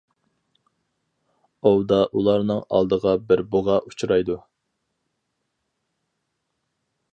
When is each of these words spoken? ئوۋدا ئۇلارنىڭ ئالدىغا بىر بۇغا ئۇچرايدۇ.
ئوۋدا 1.71 1.99
ئۇلارنىڭ 2.21 2.63
ئالدىغا 2.79 3.13
بىر 3.29 3.45
بۇغا 3.53 3.77
ئۇچرايدۇ. 3.91 4.41